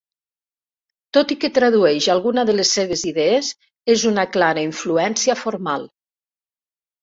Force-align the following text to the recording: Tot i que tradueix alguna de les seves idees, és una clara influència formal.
Tot 1.17 1.33
i 1.33 1.35
que 1.43 1.51
tradueix 1.57 2.07
alguna 2.13 2.45
de 2.51 2.55
les 2.55 2.71
seves 2.77 3.03
idees, 3.11 3.51
és 3.97 4.07
una 4.13 4.25
clara 4.39 4.65
influència 4.71 5.37
formal. 5.45 5.87